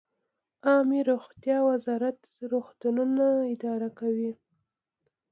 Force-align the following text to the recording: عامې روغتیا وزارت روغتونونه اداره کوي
عامې 0.67 0.99
روغتیا 1.11 1.57
وزارت 1.69 2.19
روغتونونه 2.51 3.25
اداره 3.53 3.89
کوي 3.99 4.31